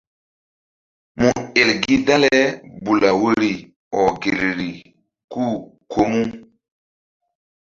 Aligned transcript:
Mu 1.19 1.29
el 1.59 1.69
gi 1.83 1.95
dale 2.07 2.33
bula 2.83 3.09
woyri 3.21 3.53
ɔh 3.99 4.07
gelri 4.21 4.69
ku 5.31 5.43
ko 5.91 5.99
mu. 6.11 6.23